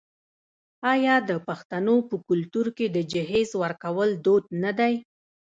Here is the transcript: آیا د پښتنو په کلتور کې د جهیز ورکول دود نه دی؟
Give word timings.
آیا 0.93 1.15
د 1.29 1.31
پښتنو 1.47 1.95
په 2.09 2.15
کلتور 2.27 2.67
کې 2.77 2.85
د 2.95 2.97
جهیز 3.11 3.49
ورکول 3.63 4.09
دود 4.25 4.43
نه 4.63 4.71
دی؟ 4.79 4.93